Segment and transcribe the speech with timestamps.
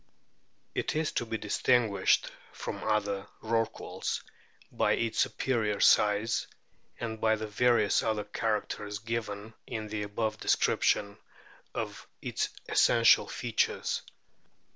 [0.73, 4.25] It is to be distinguished from other Rorquals j
[4.71, 6.47] by its superior size,
[6.99, 11.19] and by the various other characters given in the above description
[11.75, 14.01] of its essential features.